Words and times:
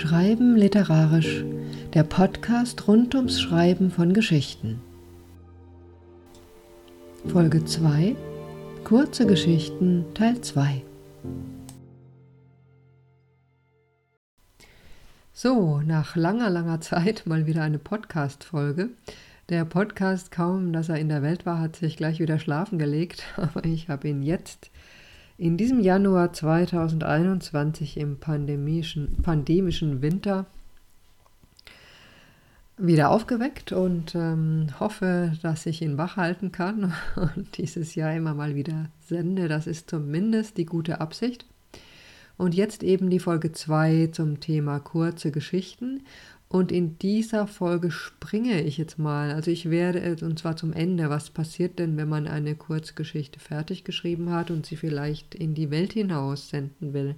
Schreiben 0.00 0.56
literarisch, 0.56 1.44
der 1.92 2.04
Podcast 2.04 2.88
rund 2.88 3.14
ums 3.14 3.38
Schreiben 3.38 3.90
von 3.90 4.14
Geschichten. 4.14 4.80
Folge 7.26 7.66
2 7.66 8.16
Kurze 8.82 9.26
Geschichten 9.26 10.06
Teil 10.14 10.40
2 10.40 10.80
So, 15.34 15.82
nach 15.82 16.16
langer, 16.16 16.48
langer 16.48 16.80
Zeit 16.80 17.26
mal 17.26 17.44
wieder 17.46 17.62
eine 17.62 17.78
Podcast-Folge. 17.78 18.88
Der 19.50 19.66
Podcast, 19.66 20.30
kaum 20.30 20.72
dass 20.72 20.88
er 20.88 20.96
in 20.96 21.10
der 21.10 21.22
Welt 21.22 21.44
war, 21.44 21.60
hat 21.60 21.76
sich 21.76 21.98
gleich 21.98 22.20
wieder 22.20 22.38
schlafen 22.38 22.78
gelegt, 22.78 23.24
aber 23.36 23.66
ich 23.66 23.90
habe 23.90 24.08
ihn 24.08 24.22
jetzt 24.22 24.70
in 25.40 25.56
diesem 25.56 25.80
Januar 25.80 26.34
2021 26.34 27.96
im 27.96 28.18
pandemischen, 28.18 29.16
pandemischen 29.22 30.02
Winter 30.02 30.44
wieder 32.76 33.10
aufgeweckt 33.10 33.72
und 33.72 34.14
ähm, 34.14 34.66
hoffe, 34.78 35.32
dass 35.40 35.64
ich 35.64 35.80
ihn 35.80 35.96
wach 35.96 36.18
halten 36.18 36.52
kann 36.52 36.92
und 37.16 37.56
dieses 37.56 37.94
Jahr 37.94 38.14
immer 38.14 38.34
mal 38.34 38.54
wieder 38.54 38.90
sende. 39.00 39.48
Das 39.48 39.66
ist 39.66 39.88
zumindest 39.88 40.58
die 40.58 40.66
gute 40.66 41.00
Absicht. 41.00 41.46
Und 42.36 42.54
jetzt 42.54 42.82
eben 42.82 43.08
die 43.08 43.18
Folge 43.18 43.50
2 43.50 44.10
zum 44.12 44.40
Thema 44.40 44.78
kurze 44.78 45.30
Geschichten. 45.30 46.02
Und 46.52 46.72
in 46.72 46.98
dieser 46.98 47.46
Folge 47.46 47.92
springe 47.92 48.62
ich 48.62 48.76
jetzt 48.76 48.98
mal. 48.98 49.30
Also 49.30 49.52
ich 49.52 49.70
werde, 49.70 50.16
und 50.26 50.36
zwar 50.36 50.56
zum 50.56 50.72
Ende, 50.72 51.08
was 51.08 51.30
passiert 51.30 51.78
denn, 51.78 51.96
wenn 51.96 52.08
man 52.08 52.26
eine 52.26 52.56
Kurzgeschichte 52.56 53.38
fertig 53.38 53.84
geschrieben 53.84 54.32
hat 54.32 54.50
und 54.50 54.66
sie 54.66 54.74
vielleicht 54.74 55.36
in 55.36 55.54
die 55.54 55.70
Welt 55.70 55.92
hinaus 55.92 56.48
senden 56.48 56.92
will. 56.92 57.14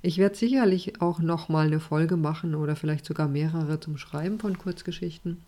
Ich 0.00 0.18
werde 0.18 0.36
sicherlich 0.36 1.00
auch 1.00 1.18
nochmal 1.18 1.66
eine 1.66 1.80
Folge 1.80 2.16
machen 2.16 2.54
oder 2.54 2.76
vielleicht 2.76 3.04
sogar 3.04 3.26
mehrere 3.26 3.80
zum 3.80 3.96
Schreiben 3.98 4.38
von 4.38 4.56
Kurzgeschichten. 4.56 5.38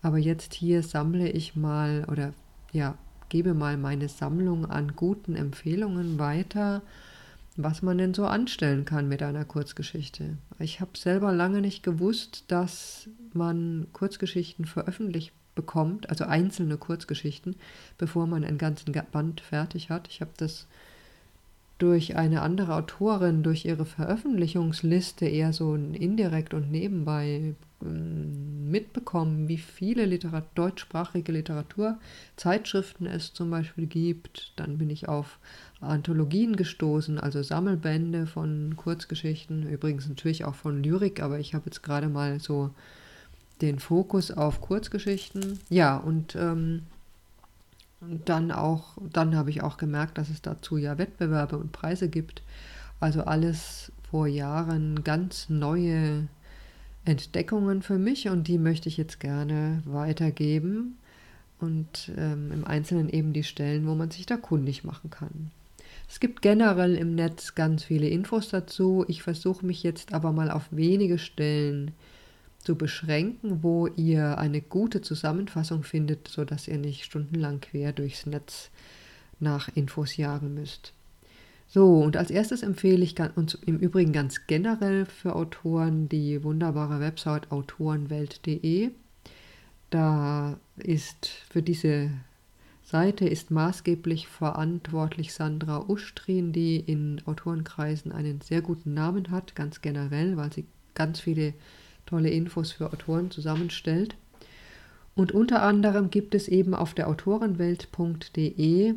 Aber 0.00 0.16
jetzt 0.16 0.54
hier 0.54 0.82
sammle 0.82 1.28
ich 1.28 1.54
mal 1.54 2.06
oder 2.10 2.32
ja, 2.72 2.96
gebe 3.28 3.52
mal 3.52 3.76
meine 3.76 4.08
Sammlung 4.08 4.64
an 4.64 4.96
guten 4.96 5.36
Empfehlungen 5.36 6.18
weiter 6.18 6.80
was 7.56 7.82
man 7.82 7.98
denn 7.98 8.14
so 8.14 8.26
anstellen 8.26 8.84
kann 8.84 9.08
mit 9.08 9.22
einer 9.22 9.44
Kurzgeschichte. 9.44 10.38
Ich 10.58 10.80
habe 10.80 10.96
selber 10.96 11.32
lange 11.32 11.60
nicht 11.60 11.82
gewusst, 11.82 12.44
dass 12.48 13.08
man 13.32 13.86
Kurzgeschichten 13.92 14.64
veröffentlicht 14.64 15.32
bekommt, 15.54 16.08
also 16.08 16.24
einzelne 16.24 16.78
Kurzgeschichten, 16.78 17.56
bevor 17.98 18.26
man 18.26 18.44
einen 18.44 18.58
ganzen 18.58 18.92
Band 19.12 19.40
fertig 19.40 19.90
hat. 19.90 20.08
Ich 20.08 20.20
habe 20.20 20.30
das 20.36 20.66
durch 21.78 22.16
eine 22.16 22.42
andere 22.42 22.76
Autorin, 22.76 23.42
durch 23.42 23.64
ihre 23.64 23.84
Veröffentlichungsliste 23.84 25.26
eher 25.26 25.52
so 25.52 25.74
indirekt 25.74 26.54
und 26.54 26.70
nebenbei 26.70 27.54
ähm, 27.82 28.61
mitbekommen, 28.72 29.46
wie 29.46 29.58
viele 29.58 30.04
Literat 30.04 30.46
deutschsprachige 30.56 31.30
Literaturzeitschriften 31.30 33.06
es 33.06 33.32
zum 33.32 33.50
Beispiel 33.50 33.86
gibt. 33.86 34.52
Dann 34.56 34.78
bin 34.78 34.90
ich 34.90 35.08
auf 35.08 35.38
Anthologien 35.80 36.56
gestoßen, 36.56 37.20
also 37.20 37.42
Sammelbände 37.42 38.26
von 38.26 38.74
Kurzgeschichten, 38.76 39.68
übrigens 39.68 40.08
natürlich 40.08 40.44
auch 40.44 40.56
von 40.56 40.82
Lyrik, 40.82 41.22
aber 41.22 41.38
ich 41.38 41.54
habe 41.54 41.66
jetzt 41.66 41.82
gerade 41.82 42.08
mal 42.08 42.40
so 42.40 42.70
den 43.60 43.78
Fokus 43.78 44.30
auf 44.30 44.60
Kurzgeschichten. 44.60 45.60
Ja, 45.68 45.96
und 45.96 46.34
ähm, 46.34 46.82
dann 48.24 48.50
auch, 48.50 48.96
dann 49.12 49.36
habe 49.36 49.50
ich 49.50 49.62
auch 49.62 49.76
gemerkt, 49.76 50.18
dass 50.18 50.28
es 50.28 50.42
dazu 50.42 50.76
ja 50.76 50.98
Wettbewerbe 50.98 51.56
und 51.56 51.70
Preise 51.70 52.08
gibt. 52.08 52.42
Also 52.98 53.22
alles 53.24 53.92
vor 54.10 54.26
Jahren 54.26 55.04
ganz 55.04 55.48
neue 55.48 56.28
Entdeckungen 57.04 57.82
für 57.82 57.98
mich 57.98 58.28
und 58.28 58.46
die 58.48 58.58
möchte 58.58 58.88
ich 58.88 58.96
jetzt 58.96 59.20
gerne 59.20 59.82
weitergeben 59.84 60.98
und 61.58 62.12
ähm, 62.16 62.52
im 62.52 62.64
Einzelnen 62.64 63.08
eben 63.08 63.32
die 63.32 63.44
Stellen, 63.44 63.86
wo 63.86 63.94
man 63.94 64.10
sich 64.10 64.26
da 64.26 64.36
kundig 64.36 64.84
machen 64.84 65.10
kann. 65.10 65.50
Es 66.08 66.20
gibt 66.20 66.42
generell 66.42 66.94
im 66.96 67.14
Netz 67.14 67.54
ganz 67.54 67.84
viele 67.84 68.08
Infos 68.08 68.48
dazu. 68.48 69.04
Ich 69.08 69.22
versuche 69.22 69.64
mich 69.64 69.82
jetzt 69.82 70.12
aber 70.12 70.32
mal 70.32 70.50
auf 70.50 70.64
wenige 70.70 71.18
Stellen 71.18 71.92
zu 72.58 72.76
beschränken, 72.76 73.62
wo 73.62 73.86
ihr 73.86 74.38
eine 74.38 74.60
gute 74.60 75.00
Zusammenfassung 75.00 75.82
findet, 75.82 76.28
sodass 76.28 76.68
ihr 76.68 76.78
nicht 76.78 77.04
stundenlang 77.04 77.60
quer 77.60 77.92
durchs 77.92 78.26
Netz 78.26 78.70
nach 79.40 79.68
Infos 79.74 80.16
jagen 80.16 80.54
müsst. 80.54 80.92
So, 81.72 82.00
und 82.00 82.18
als 82.18 82.30
erstes 82.30 82.62
empfehle 82.62 83.02
ich 83.02 83.14
uns 83.34 83.54
im 83.54 83.78
Übrigen 83.78 84.12
ganz 84.12 84.46
generell 84.46 85.06
für 85.06 85.34
Autoren 85.34 86.06
die 86.06 86.44
wunderbare 86.44 87.00
Website 87.00 87.50
autorenwelt.de. 87.50 88.90
Da 89.88 90.58
ist 90.76 91.28
für 91.48 91.62
diese 91.62 92.10
Seite 92.82 93.26
ist 93.26 93.50
maßgeblich 93.50 94.28
verantwortlich 94.28 95.32
Sandra 95.32 95.88
Ustrin, 95.88 96.52
die 96.52 96.76
in 96.76 97.22
Autorenkreisen 97.24 98.12
einen 98.12 98.42
sehr 98.42 98.60
guten 98.60 98.92
Namen 98.92 99.30
hat, 99.30 99.54
ganz 99.54 99.80
generell, 99.80 100.36
weil 100.36 100.52
sie 100.52 100.66
ganz 100.92 101.20
viele 101.20 101.54
tolle 102.04 102.28
Infos 102.28 102.72
für 102.72 102.92
Autoren 102.92 103.30
zusammenstellt. 103.30 104.14
Und 105.14 105.32
unter 105.32 105.62
anderem 105.62 106.10
gibt 106.10 106.34
es 106.34 106.48
eben 106.48 106.74
auf 106.74 106.92
der 106.92 107.08
autorenwelt.de 107.08 108.94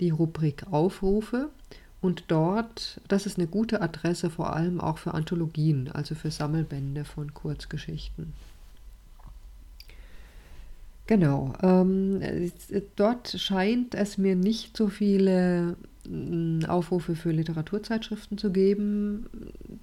die 0.00 0.10
Rubrik 0.10 0.64
Aufrufe 0.72 1.50
und 2.00 2.24
dort, 2.28 3.00
das 3.08 3.26
ist 3.26 3.38
eine 3.38 3.48
gute 3.48 3.80
Adresse 3.80 4.30
vor 4.30 4.54
allem 4.54 4.80
auch 4.80 4.98
für 4.98 5.14
Anthologien, 5.14 5.90
also 5.92 6.14
für 6.14 6.30
Sammelbände 6.30 7.04
von 7.04 7.34
Kurzgeschichten. 7.34 8.32
Genau, 11.08 11.54
ähm, 11.62 12.20
dort 12.96 13.28
scheint 13.28 13.94
es 13.94 14.18
mir 14.18 14.36
nicht 14.36 14.76
so 14.76 14.88
viele 14.88 15.76
mm, 16.06 16.66
Aufrufe 16.68 17.16
für 17.16 17.32
Literaturzeitschriften 17.32 18.36
zu 18.36 18.52
geben. 18.52 19.26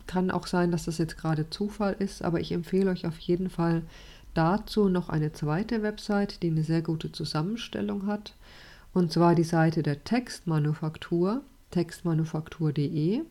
Kann 0.05 0.29
auch 0.29 0.45
sein, 0.45 0.71
dass 0.71 0.85
das 0.85 0.99
jetzt 0.99 1.17
gerade 1.17 1.49
Zufall 1.49 1.95
ist, 1.97 2.21
aber 2.21 2.39
ich 2.39 2.51
empfehle 2.51 2.91
euch 2.91 3.07
auf 3.07 3.17
jeden 3.17 3.49
Fall 3.49 3.81
dazu 4.35 4.87
noch 4.87 5.09
eine 5.09 5.33
zweite 5.33 5.81
Website, 5.81 6.43
die 6.43 6.47
eine 6.47 6.63
sehr 6.63 6.83
gute 6.83 7.11
Zusammenstellung 7.11 8.05
hat. 8.05 8.35
Und 8.93 9.11
zwar 9.11 9.33
die 9.33 9.43
Seite 9.43 9.81
der 9.81 10.03
Textmanufaktur 10.03 11.41
textmanufaktur.de. 11.75 13.21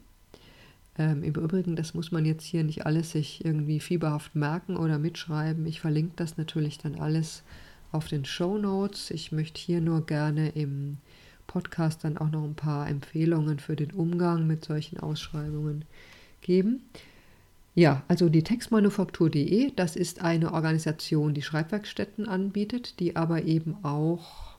Ähm, 0.98 1.22
Im 1.22 1.34
Übrigen, 1.34 1.76
das 1.76 1.94
muss 1.94 2.12
man 2.12 2.26
jetzt 2.26 2.44
hier 2.44 2.62
nicht 2.62 2.84
alles 2.84 3.12
sich 3.12 3.42
irgendwie 3.42 3.80
fieberhaft 3.80 4.34
merken 4.34 4.76
oder 4.76 4.98
mitschreiben. 4.98 5.64
Ich 5.64 5.80
verlinke 5.80 6.12
das 6.16 6.36
natürlich 6.36 6.76
dann 6.76 6.96
alles 6.96 7.42
auf 7.90 8.06
den 8.06 8.26
Show 8.26 8.58
Notes. 8.58 9.10
Ich 9.10 9.32
möchte 9.32 9.58
hier 9.58 9.80
nur 9.80 10.04
gerne 10.04 10.50
im 10.50 10.98
Podcast 11.46 12.04
dann 12.04 12.18
auch 12.18 12.30
noch 12.30 12.44
ein 12.44 12.54
paar 12.54 12.86
Empfehlungen 12.86 13.60
für 13.60 13.76
den 13.76 13.92
Umgang 13.92 14.46
mit 14.46 14.62
solchen 14.62 15.00
Ausschreibungen 15.00 15.86
geben. 16.42 16.82
Ja, 17.74 18.02
also 18.08 18.28
die 18.28 18.42
Textmanufaktur.de, 18.42 19.72
das 19.74 19.96
ist 19.96 20.20
eine 20.20 20.52
Organisation, 20.52 21.32
die 21.32 21.42
Schreibwerkstätten 21.42 22.28
anbietet, 22.28 23.00
die 23.00 23.16
aber 23.16 23.44
eben 23.44 23.76
auch 23.82 24.53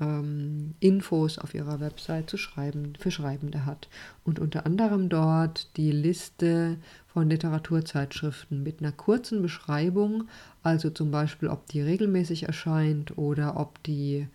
ähm, 0.00 0.74
Infos 0.80 1.38
auf 1.38 1.54
ihrer 1.54 1.80
Website 1.80 2.30
zu 2.30 2.36
schreiben, 2.36 2.94
für 2.98 3.10
Schreibende 3.10 3.66
hat. 3.66 3.88
Und 4.24 4.38
unter 4.38 4.66
anderem 4.66 5.08
dort 5.08 5.76
die 5.76 5.92
Liste 5.92 6.76
von 7.06 7.28
Literaturzeitschriften 7.28 8.62
mit 8.62 8.80
einer 8.80 8.92
kurzen 8.92 9.42
Beschreibung, 9.42 10.24
also 10.62 10.90
zum 10.90 11.10
Beispiel, 11.10 11.48
ob 11.48 11.66
die 11.68 11.80
regelmäßig 11.80 12.44
erscheint 12.44 13.18
oder 13.18 13.58
ob 13.58 13.82
die 13.82 14.28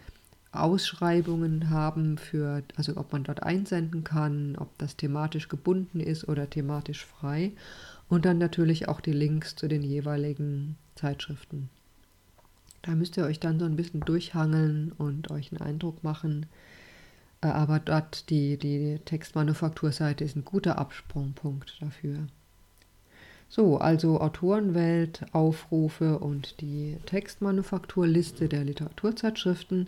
Ausschreibungen 0.51 1.69
haben 1.69 2.18
für, 2.18 2.62
also 2.75 2.95
ob 2.97 3.12
man 3.12 3.24
dort 3.24 3.41
einsenden 3.41 4.03
kann, 4.03 4.56
ob 4.57 4.78
das 4.78 4.95
thematisch 4.95 5.50
gebunden 5.50 6.00
ist 6.00 6.28
oder 6.28 6.50
thematisch 6.50 7.06
frei. 7.06 7.51
Und 8.07 8.25
dann 8.25 8.38
natürlich 8.38 8.88
auch 8.88 9.01
die 9.01 9.13
Links 9.13 9.56
zu 9.56 9.68
den 9.68 9.81
jeweiligen 9.81 10.77
Zeitschriften. 10.95 11.69
Da 12.83 12.91
müsst 12.95 13.18
ihr 13.18 13.25
euch 13.25 13.39
dann 13.39 13.59
so 13.59 13.65
ein 13.65 13.75
bisschen 13.75 14.01
durchhangeln 14.01 14.91
und 14.97 15.31
euch 15.31 15.51
einen 15.51 15.62
Eindruck 15.62 16.03
machen. 16.03 16.45
Äh, 17.41 17.47
aber 17.47 17.80
dort 17.80 18.30
die, 18.30 18.57
die 18.57 19.00
Textmanufakturseite 19.06 20.24
ist 20.24 20.35
ein 20.35 20.45
guter 20.45 20.77
Absprungpunkt 20.77 21.81
dafür. 21.81 22.27
So, 23.50 23.77
also 23.77 24.19
Autorenwelt, 24.19 25.25
Aufrufe 25.31 26.19
und 26.19 26.59
die 26.59 26.97
Textmanufakturliste 27.06 28.50
der 28.50 28.63
Literaturzeitschriften. 28.63 29.88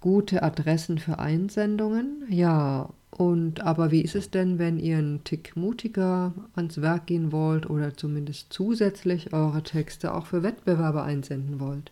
Gute 0.00 0.42
Adressen 0.42 0.98
für 0.98 1.18
Einsendungen. 1.18 2.24
Ja, 2.28 2.90
und 3.10 3.62
aber 3.62 3.90
wie 3.90 4.02
ist 4.02 4.14
es 4.14 4.30
denn, 4.30 4.58
wenn 4.58 4.78
ihr 4.78 4.98
einen 4.98 5.24
Tick 5.24 5.56
mutiger 5.56 6.34
ans 6.54 6.80
Werk 6.80 7.06
gehen 7.06 7.32
wollt 7.32 7.68
oder 7.68 7.96
zumindest 7.96 8.52
zusätzlich 8.52 9.32
eure 9.32 9.62
Texte 9.62 10.14
auch 10.14 10.26
für 10.26 10.42
Wettbewerbe 10.42 11.02
einsenden 11.02 11.58
wollt? 11.58 11.90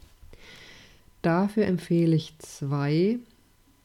Dafür 1.22 1.66
empfehle 1.66 2.14
ich 2.14 2.38
zwei 2.38 3.18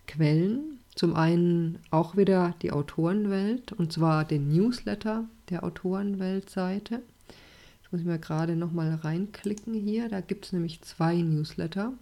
Quellen. 0.07 0.77
Zum 0.93 1.15
einen 1.15 1.79
auch 1.89 2.17
wieder 2.17 2.53
die 2.61 2.71
Autorenwelt 2.71 3.71
und 3.71 3.93
zwar 3.93 4.25
den 4.25 4.49
Newsletter, 4.49 5.23
der 5.49 5.63
Autorenweltseite. 5.63 6.95
Jetzt 7.81 7.91
muss 7.91 8.01
ich 8.01 8.07
mir 8.07 8.19
gerade 8.19 8.57
nochmal 8.57 8.93
reinklicken 8.95 9.73
hier. 9.73 10.09
Da 10.09 10.19
gibt 10.19 10.45
es 10.45 10.53
nämlich 10.53 10.81
zwei 10.81 11.15
Newsletter. 11.15 11.93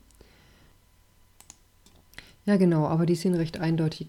Ja, 2.49 2.57
genau, 2.57 2.87
aber 2.87 3.05
die 3.05 3.13
sind 3.13 3.35
recht 3.35 3.59
eindeutig 3.59 4.07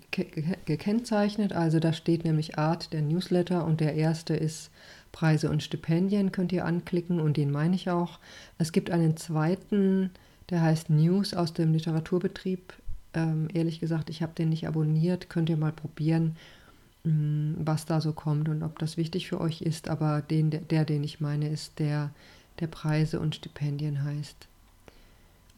gekennzeichnet. 0.65 1.53
Also 1.53 1.79
da 1.79 1.93
steht 1.93 2.25
nämlich 2.25 2.57
Art 2.59 2.91
der 2.95 3.03
Newsletter 3.03 3.67
und 3.67 3.81
der 3.83 3.97
erste 3.97 4.35
ist 4.35 4.71
Preise 5.13 5.51
und 5.51 5.63
Stipendien, 5.63 6.33
könnt 6.33 6.51
ihr 6.51 6.65
anklicken 6.65 7.21
und 7.21 7.37
den 7.37 7.51
meine 7.51 7.77
ich 7.77 7.91
auch. 7.91 8.19
Es 8.57 8.73
gibt 8.73 8.91
einen 8.91 9.19
zweiten, 9.19 10.11
der 10.49 10.63
heißt 10.63 10.89
News 10.89 11.35
aus 11.35 11.53
dem 11.53 11.75
Literaturbetrieb. 11.75 12.73
Ähm, 13.13 13.49
ehrlich 13.53 13.79
gesagt, 13.79 14.09
ich 14.09 14.23
habe 14.23 14.33
den 14.33 14.49
nicht 14.49 14.67
abonniert, 14.67 15.29
könnt 15.29 15.51
ihr 15.51 15.59
mal 15.59 15.73
probieren, 15.73 16.39
mm, 17.05 17.57
was 17.59 17.85
da 17.85 18.01
so 18.01 18.15
kommt 18.15 18.49
und 18.49 18.63
ob 18.63 18.79
das 18.79 18.97
wichtig 18.97 19.29
für 19.29 19.39
euch 19.39 19.61
ist. 19.61 19.91
Aber 19.91 20.23
den, 20.23 20.51
der 20.51 20.87
den 20.87 21.05
ich 21.05 21.21
meine, 21.21 21.51
ist 21.51 21.79
der, 21.79 22.11
der 22.61 22.69
Preise 22.69 23.21
und 23.21 23.35
Stipendien 23.35 24.03
heißt. 24.03 24.49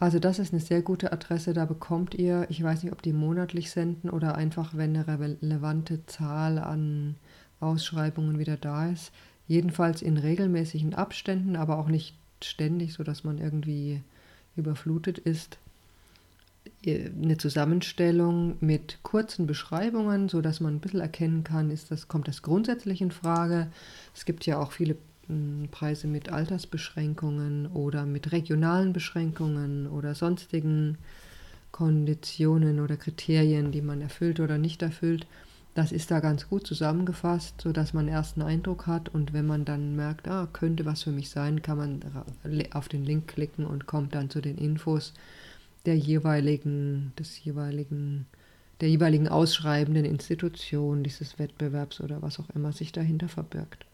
Also 0.03 0.19
das 0.19 0.41
ist 0.41 0.53
eine 0.53 0.61
sehr 0.61 0.83
gute 0.83 1.13
Adresse, 1.13 1.53
da 1.53 1.65
bekommt 1.65 2.17
ihr, 2.17 2.47
ich 2.49 2.61
weiß 2.61 2.83
nicht, 2.83 2.93
ob 2.93 3.03
die 3.03 3.13
monatlich 3.13 3.71
senden 3.71 4.11
oder 4.11 4.35
einfach, 4.35 4.77
wenn 4.77 4.97
eine 4.97 5.07
relevante 5.07 6.05
Zahl 6.07 6.59
an 6.59 7.15
Ausschreibungen 7.61 8.41
wieder 8.41 8.57
da 8.57 8.91
ist. 8.91 9.13
Jedenfalls 9.47 10.03
in 10.03 10.17
regelmäßigen 10.17 10.95
Abständen, 10.95 11.55
aber 11.55 11.79
auch 11.79 11.87
nicht 11.87 12.17
ständig, 12.43 12.95
sodass 12.95 13.23
man 13.23 13.39
irgendwie 13.39 14.03
überflutet 14.57 15.19
ist. 15.19 15.59
Eine 16.85 17.39
Zusammenstellung 17.39 18.57
mit 18.59 18.99
kurzen 19.05 19.47
Beschreibungen, 19.47 20.29
sodass 20.29 20.59
man 20.59 20.75
ein 20.75 20.81
bisschen 20.81 20.99
erkennen 20.99 21.45
kann, 21.45 21.71
ist 21.71 21.93
das, 21.93 22.09
kommt 22.09 22.27
das 22.27 22.43
grundsätzlich 22.43 23.03
in 23.03 23.13
Frage. 23.13 23.69
Es 24.17 24.25
gibt 24.25 24.47
ja 24.47 24.59
auch 24.59 24.73
viele 24.73 24.97
Preise 25.71 26.09
mit 26.09 26.31
Altersbeschränkungen 26.31 27.67
oder 27.69 28.05
mit 28.05 28.33
regionalen 28.33 28.93
Beschränkungen 28.93 29.87
oder 29.87 30.15
sonstigen 30.15 30.99
Konditionen 31.71 32.81
oder 32.81 32.97
Kriterien, 32.97 33.73
die 33.73 33.81
man 33.81 34.01
erfüllt 34.01 34.41
oder 34.41 34.59
nicht 34.59 34.83
erfüllt. 34.83 35.27
Das 35.75 35.91
ist 35.91 36.11
da 36.11 36.21
ganz 36.21 36.49
gut 36.49 36.67
zusammengefasst, 36.67 37.63
sodass 37.63 37.95
man 37.95 38.07
erst 38.07 38.37
einen 38.37 38.47
Eindruck 38.47 38.87
hat 38.87 39.09
und 39.09 39.33
wenn 39.33 39.47
man 39.47 39.65
dann 39.65 39.97
merkt, 39.97 40.29
ah, 40.29 40.47
könnte 40.53 40.85
was 40.85 41.05
für 41.05 41.13
mich 41.13 41.31
sein, 41.31 41.63
kann 41.63 41.79
man 41.79 42.01
auf 42.73 42.89
den 42.89 43.05
Link 43.05 43.29
klicken 43.29 43.65
und 43.65 43.87
kommt 43.87 44.15
dann 44.15 44.29
zu 44.29 44.43
den 44.43 44.59
Infos 44.59 45.15
der 45.87 45.97
jeweiligen, 45.97 47.13
des 47.19 47.43
jeweiligen, 47.43 48.27
der 48.81 48.91
jeweiligen 48.91 49.29
ausschreibenden 49.29 50.05
Institution 50.05 51.03
dieses 51.03 51.39
Wettbewerbs 51.39 52.01
oder 52.01 52.21
was 52.21 52.39
auch 52.39 52.51
immer 52.51 52.73
sich 52.73 52.93
dahinter 52.93 53.29
verbirgt. 53.29 53.87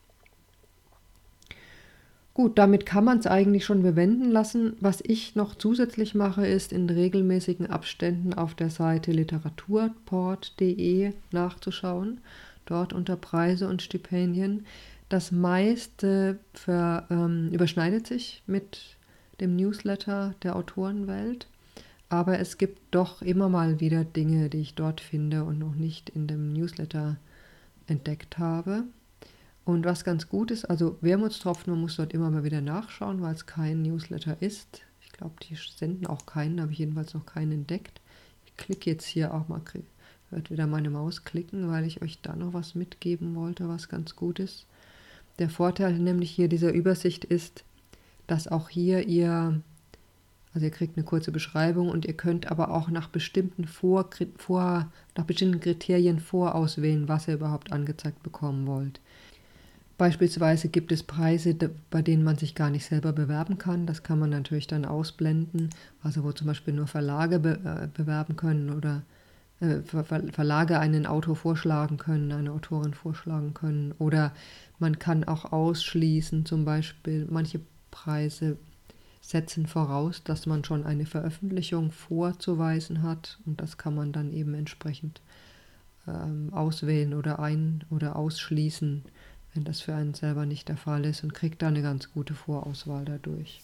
Gut, 2.38 2.56
damit 2.56 2.87
kann 2.87 3.02
man 3.02 3.19
es 3.19 3.26
eigentlich 3.26 3.64
schon 3.64 3.82
bewenden 3.82 4.31
lassen. 4.31 4.76
Was 4.79 5.02
ich 5.05 5.35
noch 5.35 5.56
zusätzlich 5.56 6.14
mache, 6.14 6.46
ist 6.46 6.73
in 6.73 6.88
regelmäßigen 6.88 7.67
Abständen 7.67 8.32
auf 8.32 8.55
der 8.55 8.70
Seite 8.70 9.11
literaturport.de 9.11 11.14
nachzuschauen, 11.32 12.20
dort 12.64 12.93
unter 12.93 13.17
Preise 13.17 13.67
und 13.67 13.82
Stipendien. 13.82 14.67
Das 15.08 15.32
meiste 15.32 16.38
für, 16.55 17.08
ähm, 17.11 17.50
überschneidet 17.50 18.06
sich 18.06 18.44
mit 18.46 18.96
dem 19.41 19.56
Newsletter 19.56 20.37
der 20.44 20.55
Autorenwelt, 20.55 21.49
aber 22.08 22.38
es 22.38 22.56
gibt 22.56 22.79
doch 22.93 23.20
immer 23.20 23.49
mal 23.49 23.81
wieder 23.81 24.05
Dinge, 24.05 24.49
die 24.49 24.61
ich 24.61 24.76
dort 24.76 25.00
finde 25.00 25.43
und 25.43 25.58
noch 25.58 25.75
nicht 25.75 26.08
in 26.11 26.29
dem 26.29 26.52
Newsletter 26.52 27.17
entdeckt 27.88 28.38
habe. 28.38 28.84
Und 29.69 29.85
was 29.85 30.03
ganz 30.03 30.31
gut 30.31 30.50
ist, 30.50 30.65
also 30.65 30.97
Wermutstropfen, 31.03 31.70
man 31.70 31.82
muss 31.82 31.97
dort 31.97 32.15
immer 32.15 32.31
mal 32.31 32.43
wieder 32.43 32.62
nachschauen, 32.62 33.20
weil 33.20 33.35
es 33.35 33.44
kein 33.44 33.82
Newsletter 33.82 34.41
ist. 34.41 34.81
Ich 35.03 35.12
glaube, 35.12 35.35
die 35.43 35.56
senden 35.56 36.06
auch 36.06 36.25
keinen, 36.25 36.62
habe 36.62 36.73
ich 36.73 36.79
jedenfalls 36.79 37.12
noch 37.12 37.26
keinen 37.26 37.53
entdeckt. 37.53 38.00
Ich 38.47 38.56
klicke 38.56 38.88
jetzt 38.88 39.05
hier 39.05 39.35
auch 39.35 39.47
mal, 39.49 39.61
wird 40.31 40.50
wieder 40.50 40.67
meine 40.67 40.88
Maus 40.88 41.25
klicken, 41.25 41.69
weil 41.69 41.85
ich 41.85 42.00
euch 42.00 42.19
da 42.23 42.35
noch 42.35 42.55
was 42.55 42.76
mitgeben 42.76 43.35
wollte, 43.35 43.69
was 43.69 43.91
ganz 43.91 44.17
gut 44.17 44.38
ist. 44.38 44.65
Der 45.38 45.50
Vorteil 45.50 45.99
nämlich 45.99 46.31
hier 46.31 46.49
dieser 46.49 46.73
Übersicht 46.73 47.26
ist, 47.26 47.62
dass 48.26 48.49
auch 48.49 48.70
hier 48.70 49.06
ihr, 49.06 49.61
also 50.55 50.65
ihr 50.65 50.73
kriegt 50.73 50.97
eine 50.97 51.05
kurze 51.05 51.31
Beschreibung 51.31 51.91
und 51.91 52.06
ihr 52.06 52.17
könnt 52.17 52.50
aber 52.50 52.70
auch 52.70 52.88
nach 52.88 53.09
bestimmten, 53.11 53.67
vor, 53.67 54.09
vor, 54.38 54.91
nach 55.15 55.25
bestimmten 55.25 55.61
Kriterien 55.61 56.20
vorauswählen, 56.20 57.06
was 57.06 57.29
ihr 57.29 57.35
überhaupt 57.35 57.70
angezeigt 57.70 58.23
bekommen 58.23 58.67
wollt. 58.67 58.99
Beispielsweise 59.99 60.69
gibt 60.69 60.93
es 60.93 61.03
Preise, 61.03 61.56
bei 61.91 62.03
denen 62.03 62.23
man 62.23 62.39
sich 62.39 62.55
gar 62.55 62.71
nicht 62.71 62.87
selber 62.87 63.12
bewerben 63.12 63.59
kann. 63.59 63.85
Das 63.85 64.05
kann 64.05 64.21
man 64.21 64.31
natürlich 64.31 64.69
dann 64.69 64.85
ausblenden. 64.85 65.71
Also 66.03 66.23
wo 66.23 66.31
zum 66.31 66.47
Beispiel 66.47 66.73
nur 66.73 66.87
Verlage 66.87 67.41
be 67.41 67.59
äh, 67.65 67.89
bewerben 67.93 68.37
können 68.37 68.71
oder 68.71 69.03
äh, 69.61 69.81
Ver 69.81 70.05
Verlage 70.05 70.79
einen 70.79 71.05
Autor 71.05 71.35
vorschlagen 71.35 71.97
können, 71.97 72.31
eine 72.31 72.53
Autorin 72.53 72.95
vorschlagen 72.95 73.55
können. 73.55 73.93
Oder 73.99 74.33
man 74.79 75.00
kann 75.00 75.25
auch 75.25 75.53
ausschließen, 75.53 76.47
zum 76.47 76.65
Beispiel 76.65 77.27
manche 77.29 77.61
Preise 77.91 78.56
setzen 79.21 79.67
voraus, 79.67 80.23
dass 80.23 80.47
man 80.47 80.62
schon 80.62 80.87
eine 80.87 81.06
Veröffentlichung 81.06 81.91
vorzuweisen 81.91 83.03
hat 83.03 83.39
und 83.44 83.61
das 83.61 83.77
kann 83.77 83.94
man 83.94 84.12
dann 84.12 84.33
eben 84.33 84.55
entsprechend 84.55 85.21
ähm, 86.06 86.51
auswählen 86.55 87.12
oder 87.15 87.39
ein- 87.41 87.85
oder 87.91 88.17
ausschließen 88.17 89.03
wenn 89.58 89.64
das 89.64 89.81
für 89.81 89.93
einen 89.93 90.14
selber 90.14 90.46
nicht 90.46 90.69
der 90.69 90.76
Fall 90.76 91.05
ist 91.05 91.25
und 91.25 91.34
kriegt 91.34 91.62
da 91.62 91.66
eine 91.66 91.82
ganz 91.82 92.12
gute 92.12 92.32
Vorauswahl 92.32 93.05
dadurch. 93.05 93.60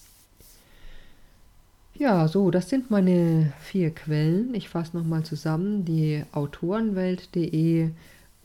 Ja, 1.94 2.26
so, 2.26 2.50
das 2.50 2.69
sind 2.69 2.91
meine 2.91 3.52
vier 3.61 3.93
Quellen. 3.93 4.56
Ich 4.56 4.69
fasse 4.69 4.96
nochmal 4.96 5.23
zusammen. 5.23 5.85
Die 5.85 6.25
Autorenwelt.de, 6.32 7.91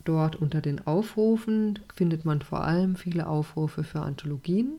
dort 0.06 0.36
unter 0.36 0.62
den 0.62 0.86
Aufrufen 0.86 1.80
findet 1.96 2.24
man 2.24 2.44
vor 2.44 2.64
allem 2.64 2.96
viele 2.96 3.26
Aufrufe 3.26 3.84
für 3.84 4.02
Anthologien, 4.02 4.74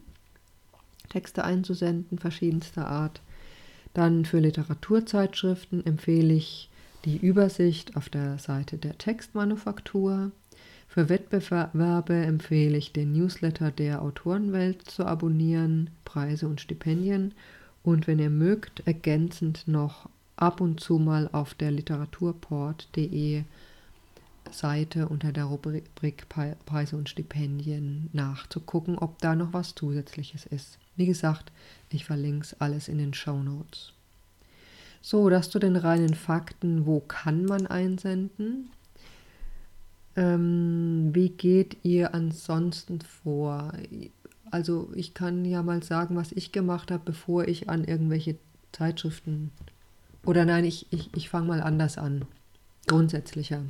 Texte 1.09 1.43
einzusenden, 1.43 2.21
verschiedenster 2.21 2.87
Art. 2.87 3.21
Dann 3.95 4.25
für 4.25 4.39
Literaturzeitschriften 4.39 5.85
empfehle 5.85 6.35
ich 6.35 6.71
die 7.05 7.17
Übersicht 7.17 7.97
auf 7.97 8.09
der 8.09 8.39
Seite 8.39 8.79
der 8.79 8.97
Textmanufaktur. 8.97 10.31
Für 10.91 11.09
Wettbewerbe 11.09 12.15
empfehle 12.15 12.77
ich 12.77 12.93
den 12.93 13.13
Newsletter 13.13 13.71
der 13.71 14.03
Autorenwelt 14.03 14.91
zu 14.91 15.07
abonnieren, 15.07 15.89
Preise 16.05 16.49
und 16.49 16.61
Stipendien 16.61 17.33
und 17.85 18.09
wenn 18.09 18.19
ihr 18.19 18.29
mögt, 18.29 18.81
ergänzend 18.89 19.69
noch 19.69 20.09
ab 20.35 20.61
und 20.61 20.81
zu 20.81 20.99
mal 20.99 21.29
auf 21.31 21.55
der 21.55 21.71
literaturport.de 21.71 23.45
Seite 24.51 25.09
unter 25.09 25.31
der 25.31 25.45
Rubrik 25.45 26.29
Preise 26.29 26.97
und 26.97 27.09
Stipendien 27.09 28.11
nachzugucken, 28.13 28.99
ob 28.99 29.21
da 29.21 29.37
noch 29.37 29.53
was 29.53 29.77
Zusätzliches 29.77 30.45
ist. 30.45 30.77
Wie 30.97 31.07
gesagt, 31.07 31.53
ich 31.91 32.05
verlinke 32.05 32.47
es 32.47 32.61
alles 32.61 32.89
in 32.89 32.99
den 32.99 33.15
Show 33.15 33.45
Notes. 33.45 33.93
So, 35.03 35.31
das 35.31 35.51
zu 35.51 35.61
den 35.61 35.77
reinen 35.77 36.15
Fakten. 36.15 36.85
Wo 36.85 36.99
kann 36.99 37.45
man 37.45 37.69
einsenden? 37.69 38.71
Ähm, 40.21 41.15
wie 41.15 41.31
geht 41.31 41.79
ihr 41.83 42.15
ansonsten 42.15 43.01
vor? 43.01 43.73
Also 44.51 44.91
ich 44.95 45.15
kann 45.15 45.47
ja 45.47 45.63
mal 45.63 45.83
sagen, 45.83 46.15
was 46.15 46.33
ich 46.33 46.53
gemacht 46.53 46.91
habe, 46.91 47.03
bevor 47.07 47.49
ich 47.49 47.71
an 47.71 47.85
irgendwelche 47.85 48.37
Zeitschriften... 48.73 49.51
Oder 50.27 50.45
nein, 50.45 50.67
ich, 50.67 50.87
ich, 50.91 51.09
ich 51.17 51.31
fange 51.31 51.47
mal 51.49 51.63
anders 51.63 51.97
an. 51.97 52.27
Grundsätzlicher. 52.87 53.63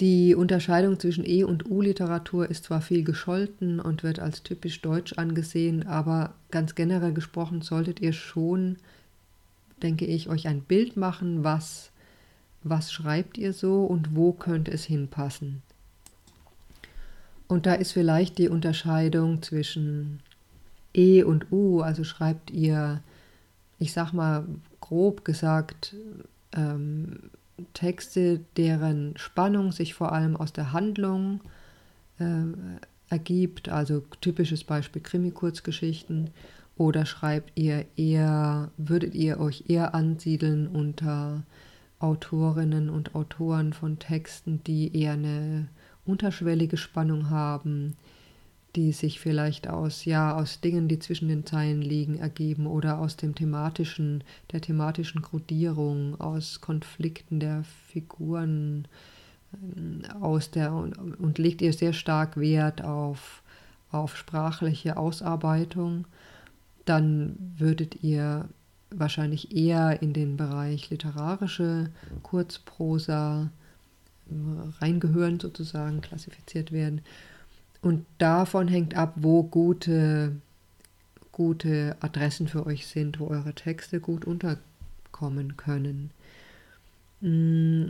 Die 0.00 0.34
Unterscheidung 0.34 1.00
zwischen 1.00 1.24
E- 1.24 1.44
und 1.44 1.64
U-Literatur 1.70 2.50
ist 2.50 2.64
zwar 2.64 2.82
viel 2.82 3.04
gescholten 3.04 3.80
und 3.80 4.02
wird 4.02 4.18
als 4.18 4.42
typisch 4.42 4.82
deutsch 4.82 5.14
angesehen, 5.14 5.86
aber 5.86 6.34
ganz 6.50 6.74
generell 6.74 7.14
gesprochen 7.14 7.62
solltet 7.62 8.00
ihr 8.00 8.12
schon, 8.12 8.76
denke 9.82 10.04
ich, 10.04 10.28
euch 10.28 10.46
ein 10.46 10.60
Bild 10.60 10.98
machen, 10.98 11.42
was 11.42 11.91
was 12.64 12.92
schreibt 12.92 13.38
ihr 13.38 13.52
so 13.52 13.84
und 13.84 14.14
wo 14.14 14.32
könnte 14.32 14.70
es 14.70 14.84
hinpassen. 14.84 15.62
Und 17.48 17.66
da 17.66 17.74
ist 17.74 17.92
vielleicht 17.92 18.38
die 18.38 18.48
Unterscheidung 18.48 19.42
zwischen 19.42 20.20
E 20.94 21.22
und 21.22 21.52
U, 21.52 21.80
also 21.80 22.04
schreibt 22.04 22.50
ihr, 22.50 23.02
ich 23.78 23.92
sag 23.92 24.12
mal 24.12 24.46
grob 24.80 25.24
gesagt, 25.24 25.94
ähm, 26.52 27.30
Texte, 27.74 28.40
deren 28.56 29.14
Spannung 29.16 29.72
sich 29.72 29.94
vor 29.94 30.12
allem 30.12 30.36
aus 30.36 30.52
der 30.52 30.72
Handlung 30.72 31.40
äh, 32.18 32.24
ergibt, 33.10 33.68
also 33.68 34.02
typisches 34.20 34.64
Beispiel 34.64 35.02
Krimi-Kurzgeschichten, 35.02 36.30
oder 36.78 37.04
schreibt 37.04 37.52
ihr 37.54 37.84
eher, 37.96 38.70
würdet 38.78 39.14
ihr 39.14 39.38
euch 39.38 39.64
eher 39.68 39.94
ansiedeln 39.94 40.68
unter 40.68 41.42
Autorinnen 42.02 42.90
und 42.90 43.14
Autoren 43.14 43.72
von 43.72 43.98
Texten, 43.98 44.62
die 44.64 44.96
eher 44.96 45.12
eine 45.12 45.68
unterschwellige 46.04 46.76
Spannung 46.76 47.30
haben, 47.30 47.96
die 48.74 48.92
sich 48.92 49.20
vielleicht 49.20 49.68
aus, 49.68 50.04
ja, 50.04 50.34
aus 50.34 50.60
Dingen, 50.60 50.88
die 50.88 50.98
zwischen 50.98 51.28
den 51.28 51.44
Zeilen 51.44 51.82
liegen, 51.82 52.18
ergeben 52.18 52.66
oder 52.66 52.98
aus 52.98 53.16
dem 53.16 53.34
thematischen, 53.34 54.24
der 54.50 54.60
thematischen 54.60 55.22
Grundierung, 55.22 56.18
aus 56.20 56.60
Konflikten 56.60 57.38
der 57.38 57.64
Figuren, 57.88 58.88
ähm, 59.54 60.02
aus 60.20 60.50
der 60.50 60.72
und, 60.72 60.96
und 60.96 61.38
legt 61.38 61.60
ihr 61.60 61.72
sehr 61.72 61.92
stark 61.92 62.38
Wert 62.38 62.82
auf, 62.82 63.42
auf 63.90 64.16
sprachliche 64.16 64.96
Ausarbeitung, 64.96 66.06
dann 66.86 67.36
würdet 67.58 68.02
ihr 68.02 68.48
wahrscheinlich 68.98 69.54
eher 69.54 70.02
in 70.02 70.12
den 70.12 70.36
Bereich 70.36 70.90
literarische 70.90 71.90
Kurzprosa 72.22 73.50
äh, 74.30 74.82
reingehören, 74.82 75.40
sozusagen 75.40 76.00
klassifiziert 76.00 76.72
werden. 76.72 77.02
Und 77.80 78.06
davon 78.18 78.68
hängt 78.68 78.94
ab, 78.96 79.14
wo 79.16 79.42
gute, 79.42 80.36
gute 81.32 81.96
Adressen 82.00 82.46
für 82.46 82.64
euch 82.64 82.86
sind, 82.86 83.18
wo 83.18 83.26
eure 83.26 83.54
Texte 83.54 84.00
gut 84.00 84.24
unterkommen 84.24 85.56
können. 85.56 86.10
Mm, 87.20 87.88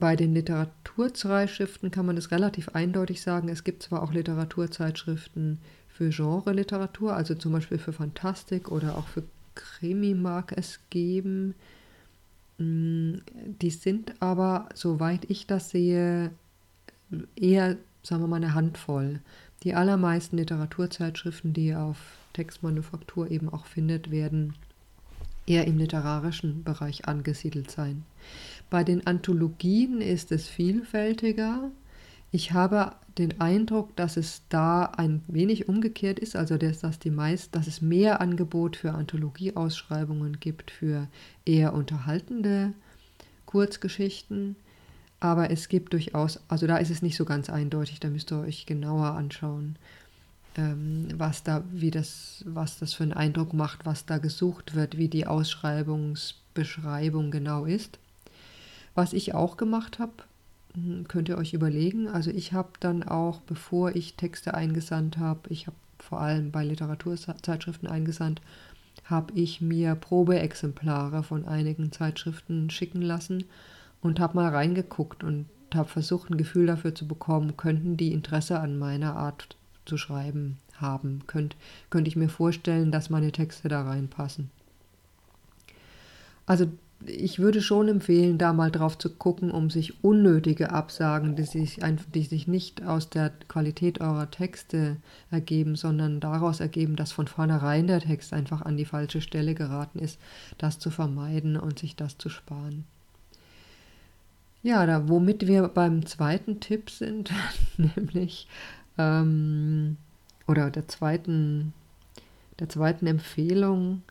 bei 0.00 0.16
den 0.16 0.34
Literaturzeitschriften 0.34 1.92
kann 1.92 2.06
man 2.06 2.16
das 2.16 2.32
relativ 2.32 2.70
eindeutig 2.70 3.22
sagen. 3.22 3.48
Es 3.48 3.62
gibt 3.62 3.84
zwar 3.84 4.02
auch 4.02 4.12
Literaturzeitschriften 4.12 5.58
für 5.88 6.08
Genre-Literatur, 6.08 7.14
also 7.14 7.36
zum 7.36 7.52
Beispiel 7.52 7.78
für 7.78 7.92
Fantastik 7.92 8.72
oder 8.72 8.98
auch 8.98 9.06
für 9.06 9.22
Krimi 9.54 10.14
mag 10.14 10.52
es 10.56 10.80
geben. 10.90 11.54
Mm, 12.58 13.16
die 13.60 13.70
sind 13.70 14.20
aber, 14.20 14.68
soweit 14.74 15.28
ich 15.30 15.46
das 15.46 15.70
sehe, 15.70 16.30
eher 17.36 17.76
sagen 18.02 18.22
wir 18.22 18.28
mal, 18.28 18.36
eine 18.36 18.54
Handvoll. 18.54 19.20
Die 19.62 19.74
allermeisten 19.74 20.36
Literaturzeitschriften, 20.36 21.52
die 21.52 21.66
ihr 21.66 21.80
auf 21.80 21.98
Textmanufaktur 22.32 23.30
eben 23.30 23.48
auch 23.48 23.66
findet, 23.66 24.10
werden 24.10 24.54
eher 25.46 25.66
im 25.66 25.78
literarischen 25.78 26.64
Bereich 26.64 27.06
angesiedelt 27.06 27.70
sein. 27.70 28.04
Bei 28.70 28.84
den 28.84 29.06
Anthologien 29.06 30.00
ist 30.00 30.32
es 30.32 30.48
vielfältiger. 30.48 31.70
Ich 32.30 32.52
habe 32.52 32.92
den 33.18 33.40
Eindruck, 33.40 33.94
dass 33.96 34.16
es 34.16 34.42
da 34.48 34.84
ein 34.84 35.22
wenig 35.26 35.68
umgekehrt 35.68 36.18
ist, 36.18 36.36
also 36.36 36.56
dass, 36.56 36.80
dass, 36.80 36.98
die 36.98 37.10
meist, 37.10 37.54
dass 37.54 37.66
es 37.66 37.82
mehr 37.82 38.20
Angebot 38.20 38.76
für 38.76 38.92
Anthologieausschreibungen 38.92 40.40
gibt, 40.40 40.70
für 40.70 41.08
eher 41.44 41.74
unterhaltende 41.74 42.72
Kurzgeschichten. 43.46 44.56
Aber 45.20 45.50
es 45.50 45.68
gibt 45.68 45.92
durchaus, 45.92 46.40
also 46.48 46.66
da 46.66 46.78
ist 46.78 46.90
es 46.90 47.02
nicht 47.02 47.16
so 47.16 47.24
ganz 47.24 47.48
eindeutig, 47.48 48.00
da 48.00 48.08
müsst 48.08 48.32
ihr 48.32 48.40
euch 48.40 48.66
genauer 48.66 49.12
anschauen, 49.12 49.76
ähm, 50.56 51.08
was 51.16 51.42
da, 51.42 51.62
wie 51.70 51.90
das, 51.90 52.44
was 52.46 52.78
das 52.78 52.94
für 52.94 53.04
einen 53.04 53.12
Eindruck 53.12 53.52
macht, 53.52 53.86
was 53.86 54.06
da 54.06 54.18
gesucht 54.18 54.74
wird, 54.74 54.96
wie 54.96 55.08
die 55.08 55.26
Ausschreibungsbeschreibung 55.26 57.30
genau 57.30 57.66
ist. 57.66 57.98
Was 58.94 59.12
ich 59.12 59.34
auch 59.34 59.56
gemacht 59.56 59.98
habe, 59.98 60.12
könnt 61.08 61.28
ihr 61.28 61.38
euch 61.38 61.54
überlegen. 61.54 62.08
Also 62.08 62.30
ich 62.30 62.52
habe 62.52 62.70
dann 62.80 63.02
auch, 63.02 63.40
bevor 63.40 63.94
ich 63.94 64.14
Texte 64.14 64.54
eingesandt 64.54 65.18
habe, 65.18 65.40
ich 65.48 65.66
habe 65.66 65.76
vor 65.98 66.20
allem 66.20 66.50
bei 66.50 66.64
Literaturzeitschriften 66.64 67.88
eingesandt, 67.88 68.40
habe 69.04 69.32
ich 69.34 69.60
mir 69.60 69.94
Probeexemplare 69.94 71.22
von 71.22 71.46
einigen 71.46 71.92
Zeitschriften 71.92 72.70
schicken 72.70 73.02
lassen 73.02 73.44
und 74.00 74.20
habe 74.20 74.36
mal 74.36 74.50
reingeguckt 74.50 75.24
und 75.24 75.46
habe 75.74 75.88
versucht, 75.88 76.30
ein 76.30 76.36
Gefühl 76.36 76.66
dafür 76.66 76.94
zu 76.94 77.06
bekommen, 77.06 77.56
könnten 77.56 77.96
die 77.96 78.12
Interesse 78.12 78.60
an 78.60 78.78
meiner 78.78 79.16
Art 79.16 79.56
zu 79.86 79.96
schreiben 79.96 80.58
haben. 80.74 81.22
Könnt, 81.26 81.56
könnte 81.90 82.08
ich 82.08 82.16
mir 82.16 82.28
vorstellen, 82.28 82.90
dass 82.90 83.10
meine 83.10 83.32
Texte 83.32 83.68
da 83.68 83.82
reinpassen. 83.82 84.50
Also 86.46 86.66
ich 87.06 87.38
würde 87.38 87.62
schon 87.62 87.88
empfehlen, 87.88 88.38
da 88.38 88.52
mal 88.52 88.70
drauf 88.70 88.98
zu 88.98 89.10
gucken, 89.10 89.50
um 89.50 89.70
sich 89.70 90.02
unnötige 90.04 90.70
Absagen, 90.70 91.36
die 91.36 91.44
sich, 91.44 91.80
die 92.14 92.22
sich 92.22 92.46
nicht 92.46 92.82
aus 92.84 93.10
der 93.10 93.30
Qualität 93.48 94.00
eurer 94.00 94.30
Texte 94.30 94.96
ergeben, 95.30 95.76
sondern 95.76 96.20
daraus 96.20 96.60
ergeben, 96.60 96.96
dass 96.96 97.12
von 97.12 97.26
vornherein 97.26 97.86
der 97.86 98.00
Text 98.00 98.32
einfach 98.32 98.62
an 98.62 98.76
die 98.76 98.84
falsche 98.84 99.20
Stelle 99.20 99.54
geraten 99.54 99.98
ist, 99.98 100.18
das 100.58 100.78
zu 100.78 100.90
vermeiden 100.90 101.56
und 101.56 101.78
sich 101.78 101.96
das 101.96 102.18
zu 102.18 102.28
sparen. 102.28 102.84
Ja, 104.62 104.86
da, 104.86 105.08
womit 105.08 105.46
wir 105.46 105.66
beim 105.68 106.06
zweiten 106.06 106.60
Tipp 106.60 106.90
sind, 106.90 107.32
nämlich 107.76 108.46
ähm, 108.96 109.96
oder 110.46 110.70
der 110.70 110.86
zweiten, 110.88 111.72
der 112.60 112.68
zweiten 112.68 113.06
Empfehlung 113.06 114.02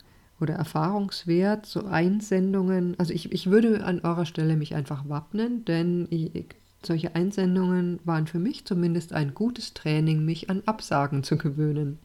oder 0.42 0.56
Erfahrungswert, 0.56 1.66
so 1.66 1.86
Einsendungen. 1.86 2.96
Also 2.98 3.14
ich, 3.14 3.32
ich 3.32 3.50
würde 3.50 3.84
an 3.84 4.02
eurer 4.02 4.26
Stelle 4.26 4.58
mich 4.58 4.76
einfach 4.76 5.08
wappnen, 5.08 5.66
denn 5.66 6.08
ich, 6.10 6.46
solche 6.84 7.16
Einsendungen 7.16 8.00
waren 8.06 8.28
für 8.28 8.40
mich 8.40 8.66
zumindest 8.66 9.14
ein 9.14 9.34
gutes 9.34 9.74
Training, 9.74 10.26
mich 10.26 10.50
an 10.50 10.64
Absagen 10.66 11.24
zu 11.24 11.38
gewöhnen. 11.38 12.00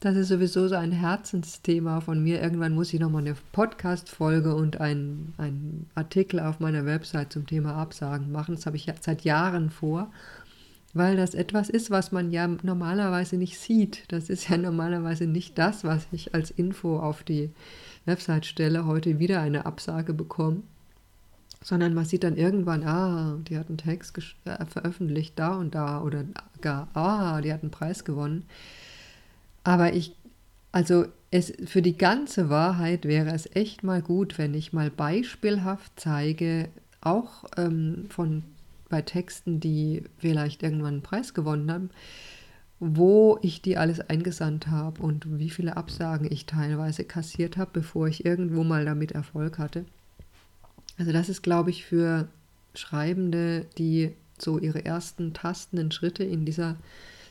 Das 0.00 0.16
ist 0.16 0.28
sowieso 0.28 0.66
so 0.66 0.76
ein 0.76 0.92
Herzensthema 0.92 2.00
von 2.00 2.22
mir. 2.22 2.40
Irgendwann 2.40 2.74
muss 2.74 2.92
ich 2.94 3.00
nochmal 3.00 3.20
eine 3.20 3.36
Podcast-Folge 3.52 4.54
und 4.54 4.80
einen 4.80 5.90
Artikel 5.94 6.40
auf 6.40 6.58
meiner 6.58 6.86
Website 6.86 7.34
zum 7.34 7.46
Thema 7.46 7.74
Absagen 7.74 8.32
machen. 8.32 8.54
Das 8.54 8.64
habe 8.64 8.76
ich 8.76 8.90
seit 9.02 9.24
Jahren 9.24 9.68
vor, 9.68 10.10
weil 10.92 11.16
das 11.16 11.34
etwas 11.34 11.70
ist, 11.70 11.90
was 11.90 12.10
man 12.12 12.30
ja 12.30 12.48
normalerweise 12.48 13.36
nicht 13.36 13.58
sieht. 13.58 14.04
Das 14.08 14.28
ist 14.28 14.48
ja 14.48 14.56
normalerweise 14.58 15.26
nicht 15.26 15.58
das, 15.58 15.84
was 15.84 16.06
ich 16.12 16.34
als 16.34 16.50
Info 16.50 16.98
auf 16.98 17.22
die 17.22 17.50
Website 18.06 18.46
stelle, 18.46 18.86
heute 18.86 19.18
wieder 19.18 19.40
eine 19.40 19.66
Absage 19.66 20.14
bekommen, 20.14 20.64
sondern 21.62 21.94
man 21.94 22.06
sieht 22.06 22.24
dann 22.24 22.36
irgendwann, 22.36 22.82
ah, 22.84 23.36
die 23.48 23.58
hat 23.58 23.68
einen 23.68 23.78
Text 23.78 24.18
äh, 24.44 24.64
veröffentlicht 24.64 25.38
da 25.38 25.56
und 25.56 25.74
da 25.74 26.00
oder 26.00 26.24
gar, 26.60 26.88
ah, 26.94 27.40
die 27.40 27.52
hat 27.52 27.62
einen 27.62 27.70
Preis 27.70 28.04
gewonnen. 28.04 28.46
Aber 29.62 29.92
ich, 29.92 30.16
also 30.72 31.04
es, 31.30 31.52
für 31.66 31.82
die 31.82 31.96
ganze 31.96 32.48
Wahrheit 32.48 33.04
wäre 33.04 33.30
es 33.30 33.48
echt 33.54 33.84
mal 33.84 34.00
gut, 34.00 34.38
wenn 34.38 34.54
ich 34.54 34.72
mal 34.72 34.90
beispielhaft 34.90 35.92
zeige, 35.96 36.70
auch 37.02 37.44
ähm, 37.56 38.06
von 38.08 38.42
bei 38.90 39.00
Texten, 39.00 39.60
die 39.60 40.04
vielleicht 40.18 40.62
irgendwann 40.62 40.94
einen 40.94 41.02
Preis 41.02 41.32
gewonnen 41.32 41.70
haben, 41.72 41.90
wo 42.78 43.38
ich 43.42 43.62
die 43.62 43.76
alles 43.76 44.00
eingesandt 44.00 44.66
habe 44.66 45.02
und 45.02 45.38
wie 45.38 45.50
viele 45.50 45.76
Absagen 45.76 46.30
ich 46.30 46.46
teilweise 46.46 47.04
kassiert 47.04 47.56
habe, 47.56 47.70
bevor 47.72 48.08
ich 48.08 48.24
irgendwo 48.24 48.64
mal 48.64 48.84
damit 48.84 49.12
Erfolg 49.12 49.58
hatte. 49.58 49.84
Also 50.98 51.12
das 51.12 51.28
ist, 51.28 51.42
glaube 51.42 51.70
ich, 51.70 51.84
für 51.84 52.28
Schreibende, 52.74 53.66
die 53.78 54.12
so 54.38 54.58
ihre 54.58 54.84
ersten 54.84 55.32
tastenden 55.34 55.90
Schritte 55.90 56.24
in 56.24 56.44
dieser 56.44 56.76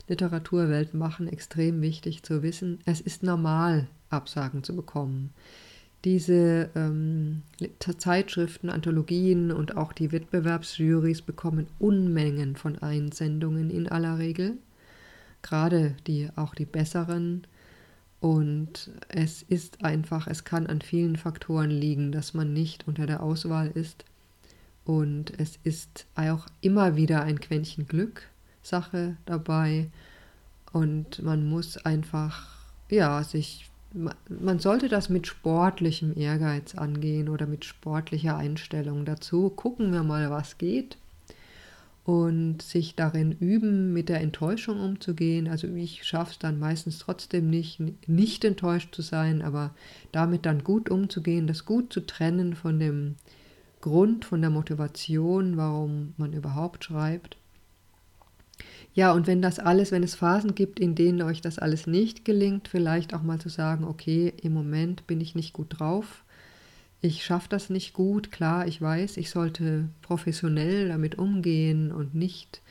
Literaturwelt 0.08 0.94
machen, 0.94 1.28
extrem 1.28 1.82
wichtig 1.82 2.24
zu 2.24 2.42
wissen. 2.42 2.80
Es 2.86 3.02
ist 3.02 3.24
normal, 3.24 3.88
Absagen 4.10 4.64
zu 4.64 4.76
bekommen. 4.76 5.32
Diese 6.06 6.70
ähm, 6.76 7.42
Zeitschriften, 7.98 8.70
Anthologien 8.70 9.52
und 9.52 9.76
auch 9.76 9.92
die 9.92 10.12
Wettbewerbsjurys 10.12 11.22
bekommen 11.22 11.68
Unmengen 11.78 12.56
von 12.56 12.78
Einsendungen 12.78 13.70
in 13.70 13.90
aller 13.90 14.18
Regel, 14.18 14.58
gerade 15.42 15.96
die, 16.08 16.30
auch 16.36 16.56
die 16.56 16.66
besseren. 16.66 17.46
Und 18.22 18.92
es 19.10 19.42
ist 19.44 19.84
einfach, 19.84 20.28
es 20.28 20.44
kann 20.46 20.68
an 20.68 20.82
vielen 20.82 21.18
Faktoren 21.18 21.70
liegen, 21.70 22.12
dass 22.12 22.34
man 22.34 22.54
nicht 22.54 22.88
unter 22.88 23.06
der 23.06 23.22
Auswahl 23.22 23.68
ist. 23.68 24.06
Und 24.86 25.38
es 25.38 25.60
ist 25.64 26.06
auch 26.16 26.48
immer 26.62 26.96
wieder 26.96 27.24
ein 27.24 27.40
Quäntchen 27.40 27.88
Glück, 27.88 28.24
Sache 28.62 29.18
dabei 29.26 29.90
und 30.72 31.22
man 31.24 31.48
muss 31.48 31.78
einfach, 31.78 32.48
ja, 32.90 33.24
sich, 33.24 33.69
man 33.94 34.60
sollte 34.60 34.88
das 34.88 35.10
mit 35.10 35.28
sportlichem 35.28 36.16
Ehrgeiz 36.16 36.76
angehen 36.76 37.30
oder 37.30 37.48
mit 37.48 37.66
sportlicher 37.66 38.38
Einstellung 38.38 39.06
dazu. 39.06 39.50
Gucken 39.50 39.92
wir 39.92 40.04
mal, 40.04 40.30
was 40.30 40.58
geht 40.58 40.98
und 42.06 42.62
sich 42.62 42.96
darin 42.96 43.32
üben, 43.32 43.94
mit 43.94 44.10
der 44.10 44.22
Enttäuschung 44.22 44.80
umzugehen. 44.80 45.48
Also 45.48 45.68
ich 45.68 46.04
schaffe 46.04 46.32
es 46.32 46.40
dann 46.40 46.60
meistens 46.60 47.00
trotzdem 47.00 47.50
nicht, 47.50 47.80
nicht 48.08 48.44
enttäuscht 48.46 48.96
zu 48.96 49.02
sein, 49.02 49.42
aber 49.42 49.72
damit 50.12 50.46
dann 50.46 50.64
gut 50.64 50.90
umzugehen, 50.90 51.46
das 51.46 51.66
gut 51.66 51.94
zu 51.94 52.02
trennen 52.02 52.56
von 52.56 52.80
dem 52.80 53.16
Grund, 53.82 54.26
von 54.26 54.42
der 54.42 54.50
Motivation, 54.50 55.58
warum 55.58 56.14
man 56.18 56.34
überhaupt 56.34 56.84
schreibt. 56.84 57.38
Ja, 59.00 59.14
und 59.14 59.28
wenn 59.28 59.42
das 59.42 59.60
alles, 59.60 59.94
wenn 59.94 60.04
es 60.04 60.16
Phasen 60.16 60.56
gibt, 60.56 60.78
in 60.78 60.94
denen 60.94 61.22
euch 61.22 61.40
das 61.40 61.58
alles 61.58 61.88
nicht 61.88 62.26
gelingt, 62.26 62.68
vielleicht 62.68 63.14
auch 63.14 63.24
mal 63.24 63.40
zu 63.40 63.48
sagen, 63.48 63.86
okay, 63.86 64.34
im 64.42 64.54
Moment 64.54 65.08
bin 65.08 65.22
ich 65.22 65.36
nicht 65.36 65.54
gut 65.54 65.80
drauf, 65.80 66.26
ich 67.00 67.24
schaffe 67.24 67.48
das 67.48 67.70
nicht 67.70 67.94
gut, 67.94 68.30
klar, 68.30 68.68
ich 68.68 68.82
weiß, 68.82 69.16
ich 69.16 69.30
sollte 69.30 69.88
professionell 70.02 70.90
damit 70.90 71.18
umgehen 71.18 71.94
und 71.94 72.14
nicht 72.14 72.62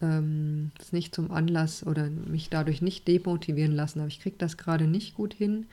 ähm, 0.00 0.70
nicht 0.92 1.12
zum 1.12 1.32
Anlass 1.32 1.84
oder 1.84 2.08
mich 2.08 2.50
dadurch 2.50 2.80
nicht 2.80 3.08
demotivieren 3.08 3.74
lassen, 3.74 3.98
aber 3.98 4.06
ich 4.06 4.20
kriege 4.20 4.36
das 4.38 4.58
gerade 4.58 4.86
nicht 4.86 5.16
gut 5.16 5.34
hin, 5.34 5.66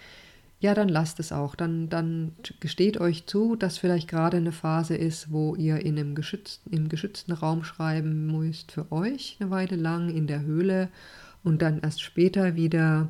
ja, 0.66 0.74
dann 0.74 0.90
lasst 0.90 1.20
es 1.20 1.32
auch. 1.32 1.54
Dann, 1.54 1.90
dann 1.90 2.34
gesteht 2.60 3.00
euch 3.00 3.28
zu, 3.28 3.56
dass 3.56 3.78
vielleicht 3.78 4.08
gerade 4.08 4.38
eine 4.38 4.52
Phase 4.52 4.96
ist, 4.96 5.32
wo 5.32 5.56
ihr 5.56 5.78
in 5.86 5.98
einem 5.98 6.16
geschützten, 6.16 6.74
im 6.74 6.90
geschützten 6.90 7.34
Raum 7.34 7.64
schreiben 7.64 8.26
müsst 8.26 8.72
für 8.72 8.92
euch 8.92 9.38
eine 9.40 9.52
Weile 9.52 9.76
lang 9.76 10.10
in 10.10 10.26
der 10.26 10.42
Höhle 10.42 10.90
und 11.44 11.62
dann 11.62 11.82
erst 11.82 12.02
später 12.02 12.56
wieder 12.56 13.10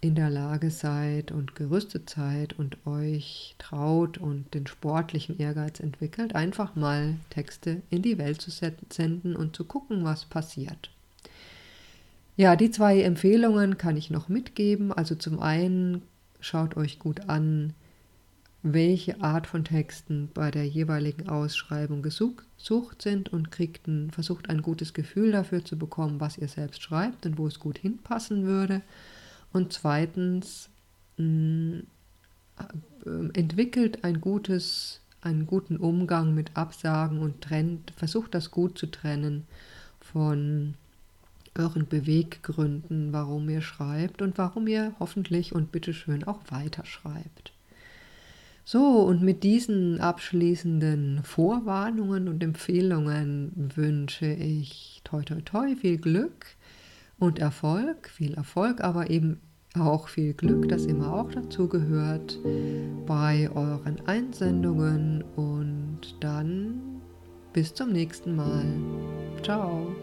in 0.00 0.14
der 0.14 0.30
Lage 0.30 0.70
seid 0.70 1.32
und 1.32 1.56
gerüstet 1.56 2.08
seid 2.08 2.56
und 2.56 2.86
euch 2.86 3.56
traut 3.58 4.16
und 4.16 4.54
den 4.54 4.68
sportlichen 4.68 5.36
Ehrgeiz 5.36 5.80
entwickelt, 5.80 6.36
einfach 6.36 6.76
mal 6.76 7.16
Texte 7.30 7.82
in 7.90 8.02
die 8.02 8.18
Welt 8.18 8.40
zu 8.40 8.52
senden 8.52 9.34
und 9.34 9.56
zu 9.56 9.64
gucken, 9.64 10.04
was 10.04 10.24
passiert. 10.26 10.92
Ja, 12.36 12.54
die 12.54 12.70
zwei 12.70 13.02
Empfehlungen 13.02 13.78
kann 13.78 13.96
ich 13.96 14.10
noch 14.10 14.28
mitgeben. 14.28 14.92
Also 14.92 15.16
zum 15.16 15.40
einen 15.40 16.02
schaut 16.40 16.76
euch 16.76 16.98
gut 16.98 17.28
an, 17.28 17.74
welche 18.62 19.20
Art 19.20 19.46
von 19.46 19.64
Texten 19.64 20.30
bei 20.34 20.50
der 20.50 20.66
jeweiligen 20.66 21.28
Ausschreibung 21.28 22.02
gesucht 22.02 23.02
sind 23.02 23.32
und 23.32 23.50
kriegt 23.52 23.86
ein, 23.86 24.10
versucht 24.10 24.50
ein 24.50 24.62
gutes 24.62 24.94
Gefühl 24.94 25.32
dafür 25.32 25.64
zu 25.64 25.78
bekommen, 25.78 26.20
was 26.20 26.38
ihr 26.38 26.48
selbst 26.48 26.82
schreibt 26.82 27.24
und 27.24 27.38
wo 27.38 27.46
es 27.46 27.60
gut 27.60 27.78
hinpassen 27.78 28.44
würde. 28.44 28.82
Und 29.52 29.72
zweitens 29.72 30.68
mh, 31.16 31.82
äh, 32.58 33.38
entwickelt 33.38 34.04
ein 34.04 34.20
gutes, 34.20 35.00
einen 35.20 35.46
guten 35.46 35.76
Umgang 35.76 36.34
mit 36.34 36.56
Absagen 36.56 37.20
und 37.20 37.40
trennt, 37.40 37.92
versucht 37.96 38.34
das 38.34 38.50
gut 38.50 38.76
zu 38.76 38.86
trennen 38.86 39.46
von 40.00 40.74
euren 41.58 41.86
Beweggründen, 41.86 43.12
warum 43.12 43.48
ihr 43.48 43.60
schreibt 43.60 44.22
und 44.22 44.38
warum 44.38 44.66
ihr 44.66 44.92
hoffentlich 44.98 45.54
und 45.54 45.72
bitteschön 45.72 46.24
auch 46.24 46.40
weiterschreibt. 46.50 47.52
So, 48.64 49.00
und 49.00 49.22
mit 49.22 49.44
diesen 49.44 49.98
abschließenden 50.00 51.22
Vorwarnungen 51.24 52.28
und 52.28 52.44
Empfehlungen 52.44 53.70
wünsche 53.74 54.26
ich 54.26 55.00
toi 55.04 55.22
toi 55.22 55.40
toi 55.40 55.74
viel 55.74 55.96
Glück 55.96 56.44
und 57.18 57.38
Erfolg, 57.38 58.10
viel 58.10 58.34
Erfolg, 58.34 58.82
aber 58.82 59.08
eben 59.08 59.40
auch 59.74 60.08
viel 60.08 60.34
Glück, 60.34 60.68
das 60.68 60.84
immer 60.84 61.12
auch 61.14 61.30
dazu 61.30 61.68
gehört, 61.68 62.38
bei 63.06 63.50
euren 63.54 64.06
Einsendungen 64.06 65.22
und 65.36 66.00
dann 66.20 67.00
bis 67.52 67.72
zum 67.74 67.90
nächsten 67.90 68.36
Mal. 68.36 68.66
Ciao. 69.42 69.94